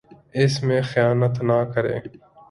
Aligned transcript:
اس 0.41 0.53
میں 0.65 0.81
خیانت 0.91 1.35
نہ 1.47 1.57
کرے 1.73 1.95